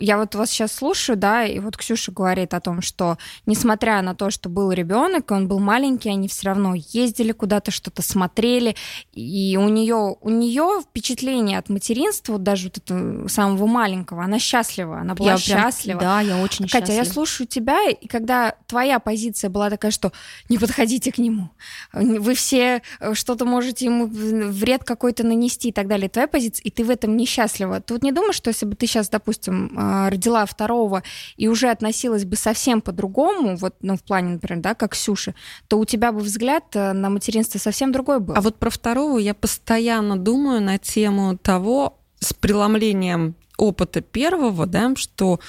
[0.00, 4.14] я вот вас сейчас слушаю, да, и вот Ксюша говорит о том, что несмотря на
[4.14, 8.76] то, что был ребенок, и он был маленький, они все равно ездили куда-то, что-то смотрели,
[9.12, 14.38] и у нее у нее впечатление от материнства, вот даже вот этого самого маленького, она
[14.38, 15.98] счастлива, она была я счастлива.
[15.98, 17.04] Прям, да, я очень Катя, счастлива.
[17.04, 20.12] я слушаю тебя, и когда твоя позиция была такая, что
[20.48, 21.50] не подходите к нему,
[21.92, 26.70] вы все э, что-то можете ему вред какой-то нанести и так далее, твоя позиция, и
[26.70, 27.80] ты в этом несчастлива.
[27.80, 31.02] Ты вот не думаешь, что если бы ты сейчас, допустим, э, родила второго
[31.36, 35.34] и уже относилась бы совсем по-другому, вот, ну, в плане, например, да, как Ксюша,
[35.68, 38.34] то у тебя бы взгляд э, на материнство совсем другой был.
[38.36, 44.94] А вот про второго я постоянно думаю на тему того, с преломлением опыта первого, да,
[44.96, 45.40] что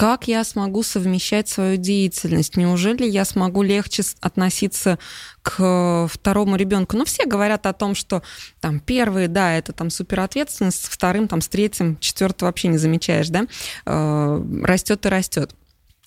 [0.00, 2.56] как я смогу совмещать свою деятельность?
[2.56, 4.98] Неужели я смогу легче относиться
[5.42, 6.96] к второму ребенку?
[6.96, 8.22] Ну, все говорят о том, что
[8.60, 13.28] там первые, да, это там суперответственность, с вторым, там, с третьим, четвертым вообще не замечаешь,
[13.28, 13.46] да,
[13.84, 15.54] э, растет и растет.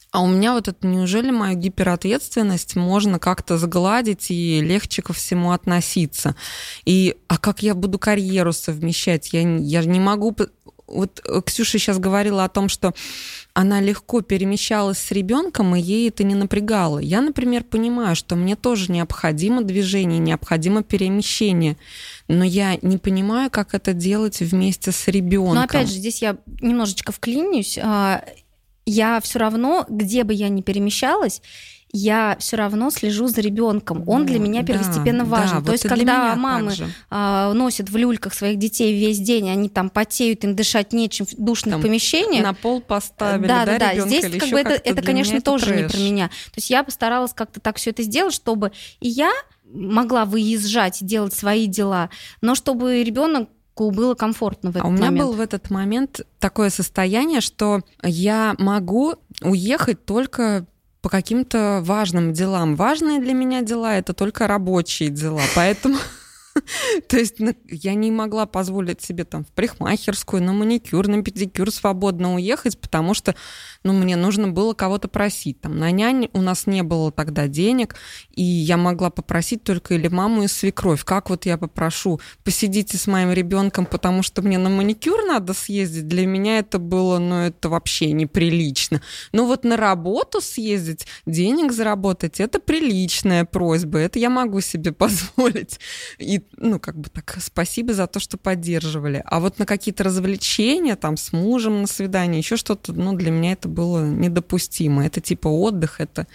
[0.10, 5.51] А у меня вот это, неужели мою гиперответственность можно как-то загладить и легче ко всему
[5.51, 6.36] относиться?
[6.84, 9.34] И, а как я буду карьеру совмещать?
[9.34, 10.36] Я, я не могу
[10.88, 12.93] вот э, Ксюша сейчас говорила о том, что
[13.54, 16.98] она легко перемещалась с ребенком, и ей это не напрягало.
[16.98, 21.78] Я, например, понимаю, что мне тоже необходимо движение, необходимо перемещение,
[22.28, 25.56] но я не понимаю, как это делать вместе с ребенком.
[25.56, 27.78] Но опять же, здесь я немножечко вклинюсь.
[27.78, 28.26] А,
[28.88, 31.42] я все равно, где бы я ни перемещалась,
[31.95, 34.03] я все равно слежу за ребенком.
[34.10, 35.58] Он для меня первостепенно да, важен.
[35.58, 36.73] Да, То вот есть, когда мамы
[37.12, 41.36] а, носят в люльках своих детей весь день, они там потеют, им дышать нечем в
[41.38, 42.43] душных там помещениях.
[42.43, 43.99] На пол поставили, да, да, да.
[43.99, 45.82] Здесь как бы это, это конечно, тоже трэш.
[45.82, 46.27] не про меня.
[46.29, 49.32] То есть я постаралась как-то так все это сделать, чтобы и я
[49.71, 52.10] могла выезжать и делать свои дела,
[52.41, 55.25] но чтобы ребенок было комфортно в этот а у меня момент.
[55.25, 60.67] был в этот момент такое состояние, что я могу уехать только
[61.04, 62.76] по каким-то важным делам.
[62.78, 65.42] Важные для меня дела это только рабочие дела.
[65.56, 65.98] Поэтому
[67.08, 71.72] То есть ну, я не могла позволить себе там в парикмахерскую, на маникюр, на педикюр
[71.72, 73.36] свободно уехать, потому что
[73.84, 75.60] ну, мне нужно было кого-то просить.
[75.62, 77.96] Там на нянь у нас не было тогда денег,
[78.32, 81.04] и я могла попросить только или маму и свекровь.
[81.04, 86.08] Как вот я попрошу, посидите с моим ребенком, потому что мне на маникюр надо съездить.
[86.08, 89.02] Для меня это было, ну, это вообще неприлично.
[89.34, 94.00] Но вот на работу съездить, денег заработать, это приличная просьба.
[94.00, 95.80] Это я могу себе позволить.
[96.19, 99.22] И ну, как бы так, спасибо за то, что поддерживали.
[99.26, 103.52] А вот на какие-то развлечения, там, с мужем на свидание, еще что-то, ну, для меня
[103.52, 105.05] это было недопустимо.
[105.05, 106.27] Это типа отдых, это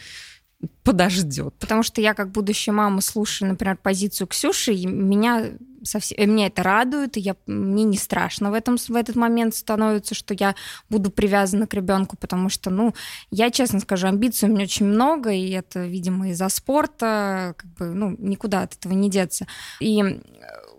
[0.83, 1.55] подождет.
[1.59, 5.51] Потому что я, как будущая мама, слушаю, например, позицию Ксюши, и меня
[5.83, 10.15] совсем, меня это радует, и я, мне не страшно в, этом, в этот момент становится,
[10.15, 10.55] что я
[10.89, 12.95] буду привязана к ребенку, потому что, ну,
[13.31, 17.87] я честно скажу, амбиций у меня очень много, и это, видимо, из-за спорта, как бы,
[17.87, 19.47] ну, никуда от этого не деться.
[19.81, 20.21] И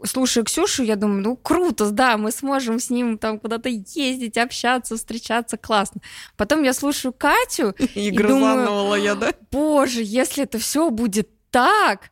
[0.05, 4.95] слушаю Ксюшу, я думаю, ну круто, да, мы сможем с ним там куда-то ездить, общаться,
[4.95, 6.01] встречаться, классно.
[6.38, 9.33] Потом я слушаю Катю и, и думаю, я, да?
[9.51, 12.12] Боже, если это все будет так,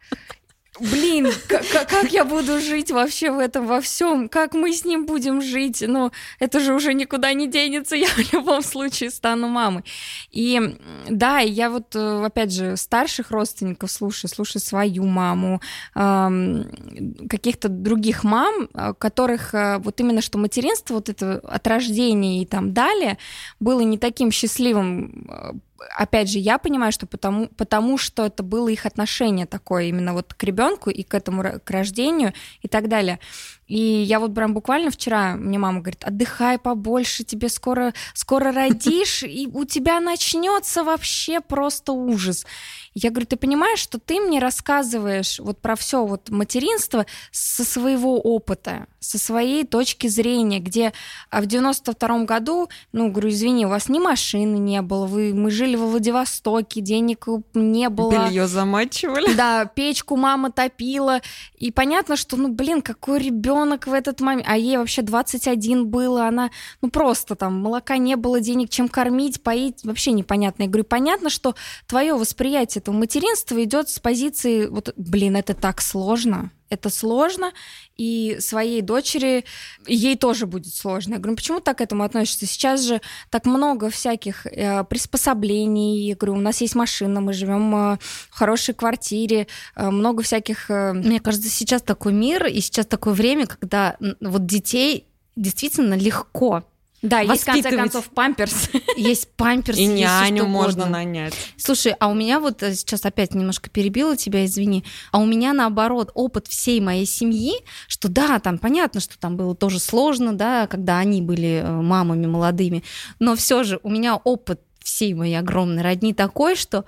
[0.80, 4.30] блин, как, как я буду жить вообще в этом во всем?
[4.30, 5.84] Как мы с ним будем жить?
[5.86, 9.84] Ну, это же уже никуда не денется, я в любом случае стану мамой.
[10.32, 10.78] И
[11.10, 15.62] да, я вот, э, опять же, старших родственников слушаю, слушаю свою маму,
[15.94, 22.46] каких-то других мам, э, которых э, вот именно что материнство, вот это от рождения и
[22.46, 23.18] там далее,
[23.60, 25.62] было не таким счастливым
[25.98, 30.34] опять же, я понимаю, что потому, потому что это было их отношение такое именно вот
[30.34, 33.20] к ребенку и к этому к рождению и так далее.
[33.68, 39.24] И я вот прям буквально вчера, мне мама говорит, отдыхай побольше, тебе скоро, скоро родишь,
[39.24, 42.46] и у тебя начнется вообще просто ужас.
[42.94, 48.20] Я говорю, ты понимаешь, что ты мне рассказываешь вот про все вот материнство со своего
[48.20, 50.94] опыта, со своей точки зрения, где
[51.30, 55.52] а в 92 году, ну, говорю, извини, у вас ни машины не было, вы, мы
[55.52, 58.28] жили во Владивостоке, денег не было.
[58.28, 59.34] Белье замачивали.
[59.36, 61.22] Да, печку мама топила.
[61.58, 64.48] И понятно, что, ну, блин, какой ребенок в этот момент.
[64.48, 66.52] А ей вообще 21 было, она,
[66.82, 70.64] ну, просто там молока не было, денег чем кормить, поить, вообще непонятно.
[70.64, 71.56] Я говорю, понятно, что
[71.88, 77.52] твое восприятие этого материнства идет с позиции, вот, блин, это так сложно, это сложно,
[77.98, 79.46] и своей дочери
[79.86, 81.14] ей тоже будет сложно.
[81.14, 82.46] Я говорю, ну почему так к этому относишься?
[82.46, 86.08] Сейчас же так много всяких э, приспособлений.
[86.08, 87.98] Я говорю, у нас есть машина, мы живем э,
[88.30, 90.70] в хорошей квартире, э, много всяких...
[90.70, 90.94] Э...
[90.94, 95.06] Мне кажется, сейчас такой мир, и сейчас такое время, когда вот детей
[95.36, 96.64] действительно легко
[97.04, 98.70] да, есть, в конце концов, памперс.
[98.98, 99.78] Есть памперс.
[99.78, 101.34] И няню можно нанять.
[101.56, 105.54] Слушай, а у меня вот э, сейчас опять немножко перебила тебя, извини, а у меня
[105.54, 107.54] наоборот опыт всей моей семьи,
[107.88, 112.26] что да, там понятно, что там было тоже сложно, да, когда они были э, мамами
[112.26, 112.84] молодыми,
[113.20, 116.86] но все же у меня опыт всей моей огромной родни такой, что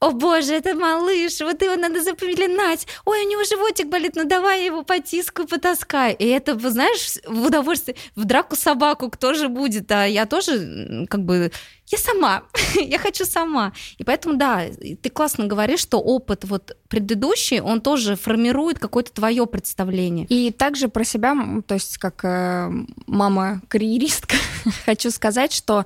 [0.00, 2.86] о боже, это малыш, вот его надо запеленать.
[3.04, 6.16] Ой, у него животик болит, ну давай его потискаю, потаскаю.
[6.16, 9.90] И это, знаешь, в удовольствие, в драку собаку кто же будет?
[9.90, 11.50] А я тоже, как бы,
[11.88, 12.44] я сама,
[12.74, 13.72] я хочу сама.
[13.98, 14.66] И поэтому, да,
[15.02, 20.26] ты классно говоришь, что опыт вот предыдущий, он тоже формирует какое-то твое представление.
[20.26, 21.34] И также про себя,
[21.66, 22.70] то есть как э,
[23.06, 24.36] мама-карьеристка,
[24.86, 25.84] хочу сказать, что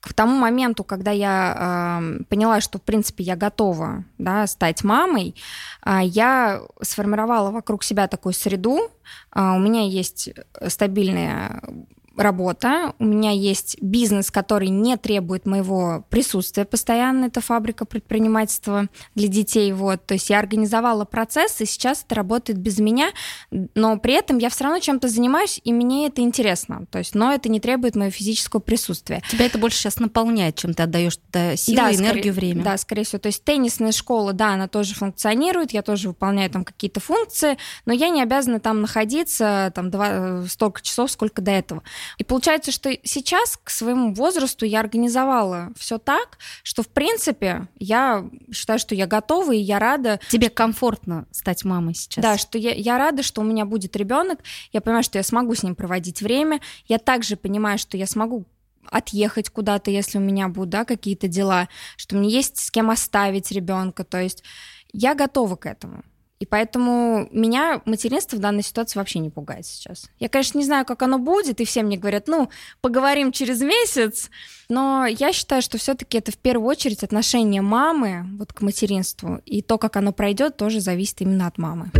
[0.00, 5.34] к тому моменту, когда я э, поняла, что, в принципе, я готова да, стать мамой,
[5.84, 8.90] э, я сформировала вокруг себя такую среду.
[9.34, 10.30] Э, у меня есть
[10.68, 11.62] стабильная
[12.20, 19.28] работа, у меня есть бизнес, который не требует моего присутствия постоянно, это фабрика предпринимательства для
[19.28, 23.10] детей, вот, то есть я организовала процесс, и сейчас это работает без меня,
[23.50, 27.32] но при этом я все равно чем-то занимаюсь, и мне это интересно, то есть, но
[27.32, 29.22] это не требует моего физического присутствия.
[29.30, 32.64] Тебя это больше сейчас наполняет, чем ты отдаешь туда силы, да, энергию, скорее, время.
[32.64, 36.64] Да, скорее всего, то есть теннисная школа, да, она тоже функционирует, я тоже выполняю там
[36.64, 37.56] какие-то функции,
[37.86, 41.82] но я не обязана там находиться там два, столько часов, сколько до этого.
[42.18, 48.28] И получается, что сейчас к своему возрасту я организовала все так, что в принципе я
[48.52, 50.20] считаю, что я готова и я рада.
[50.28, 52.22] Тебе комфортно стать мамой сейчас?
[52.22, 54.40] Да, что я, я рада, что у меня будет ребенок.
[54.72, 56.60] Я понимаю, что я смогу с ним проводить время.
[56.86, 58.46] Я также понимаю, что я смогу
[58.90, 63.50] отъехать куда-то, если у меня будут да, какие-то дела, что мне есть с кем оставить
[63.50, 64.04] ребенка.
[64.04, 64.42] То есть
[64.92, 66.02] я готова к этому.
[66.40, 70.08] И поэтому меня материнство в данной ситуации вообще не пугает сейчас.
[70.18, 72.48] Я, конечно, не знаю, как оно будет, и все мне говорят, ну,
[72.80, 74.30] поговорим через месяц,
[74.70, 79.60] но я считаю, что все-таки это в первую очередь отношение мамы вот к материнству, и
[79.60, 81.90] то, как оно пройдет, тоже зависит именно от мамы.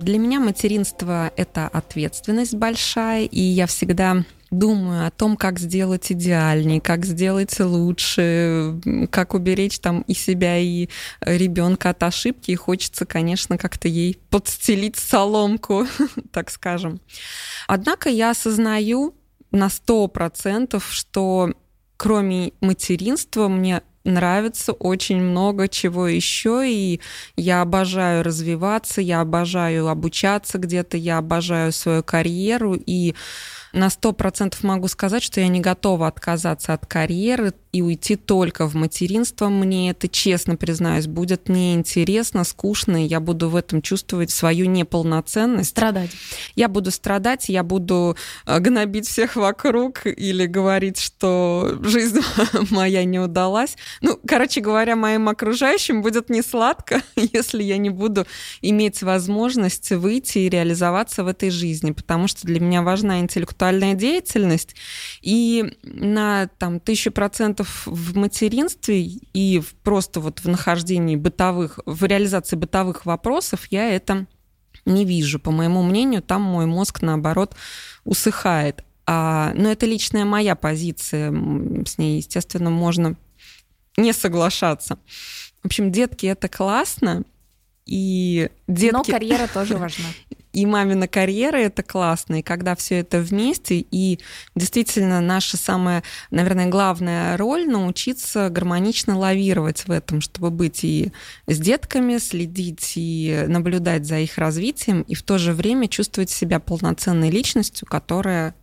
[0.00, 6.80] Для меня материнство— это ответственность большая, и я всегда думаю о том, как сделать идеальнее,
[6.80, 8.80] как сделать лучше,
[9.10, 10.88] как уберечь там и себя, и
[11.20, 12.52] ребенка от ошибки.
[12.52, 15.86] И хочется, конечно, как-то ей подстелить соломку,
[16.32, 17.00] так скажем.
[17.66, 19.14] Однако я осознаю
[19.50, 21.52] на сто процентов, что
[21.96, 27.00] кроме материнства мне нравится очень много чего еще, и
[27.36, 33.14] я обожаю развиваться, я обожаю обучаться где-то, я обожаю свою карьеру, и
[33.76, 38.66] на сто процентов могу сказать, что я не готова отказаться от карьеры и уйти только
[38.66, 39.50] в материнство.
[39.50, 45.70] Мне это, честно признаюсь, будет неинтересно, скучно, и я буду в этом чувствовать свою неполноценность.
[45.70, 46.10] Страдать.
[46.54, 48.16] Я буду страдать, я буду
[48.46, 52.20] э, гнобить всех вокруг или говорить, что жизнь
[52.70, 53.76] моя не удалась.
[54.00, 58.26] Ну, короче говоря, моим окружающим будет не сладко, если я не буду
[58.62, 64.74] иметь возможность выйти и реализоваться в этой жизни, потому что для меня важна интеллектуальная деятельность,
[65.22, 72.56] и на там тысячу процентов в материнстве и просто вот в нахождении бытовых, в реализации
[72.56, 74.26] бытовых вопросов я это
[74.84, 75.38] не вижу.
[75.38, 77.54] По моему мнению, там мой мозг, наоборот,
[78.04, 78.84] усыхает.
[79.06, 81.32] А, но это личная моя позиция.
[81.84, 83.16] С ней, естественно, можно
[83.96, 84.98] не соглашаться.
[85.62, 87.24] В общем, детки, это классно.
[87.86, 88.92] И детки...
[88.92, 90.06] Но карьера тоже важна.
[90.52, 94.18] и мамина карьера это классно, и когда все это вместе, и
[94.56, 101.12] действительно наша самая, наверное, главная роль научиться гармонично лавировать в этом, чтобы быть и
[101.46, 106.58] с детками, следить и наблюдать за их развитием, и в то же время чувствовать себя
[106.58, 108.54] полноценной личностью, которая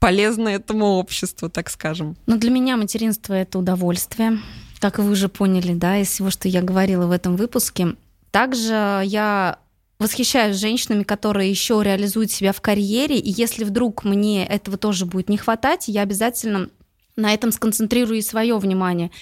[0.00, 2.16] полезна этому обществу, так скажем.
[2.26, 4.38] Но для меня материнство это удовольствие,
[4.80, 7.96] как вы уже поняли, да, из всего, что я говорила в этом выпуске.
[8.34, 9.60] Также я
[10.00, 15.28] восхищаюсь женщинами, которые еще реализуют себя в карьере, и если вдруг мне этого тоже будет
[15.28, 16.68] не хватать, я обязательно
[17.14, 19.12] на этом сконцентрирую свое внимание.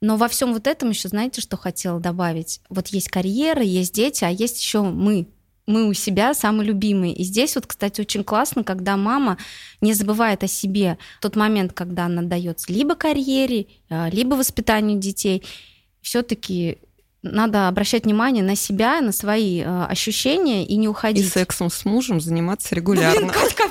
[0.00, 2.60] Но во всем вот этом еще, знаете, что хотела добавить?
[2.68, 5.28] Вот есть карьера, есть дети, а есть еще мы,
[5.68, 7.14] мы у себя самые любимые.
[7.14, 9.38] И здесь вот, кстати, очень классно, когда мама
[9.80, 15.44] не забывает о себе тот момент, когда она дается либо карьере, а, либо воспитанию детей.
[16.00, 16.78] Все-таки
[17.22, 21.26] надо обращать внимание на себя, на свои э, ощущения и не уходить.
[21.26, 23.20] И сексом с мужем заниматься регулярно.
[23.20, 23.64] Блин, Катька,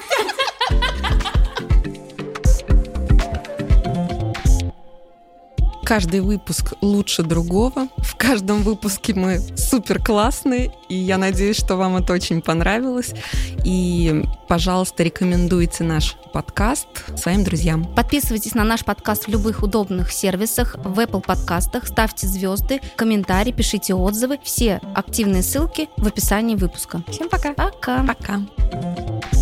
[5.83, 7.87] каждый выпуск лучше другого.
[7.97, 13.13] В каждом выпуске мы супер классные, и я надеюсь, что вам это очень понравилось.
[13.63, 17.85] И, пожалуйста, рекомендуйте наш подкаст своим друзьям.
[17.95, 23.93] Подписывайтесь на наш подкаст в любых удобных сервисах, в Apple подкастах, ставьте звезды, комментарии, пишите
[23.93, 24.39] отзывы.
[24.43, 27.03] Все активные ссылки в описании выпуска.
[27.09, 27.53] Всем пока.
[27.53, 28.03] Пока.
[28.03, 29.40] Пока.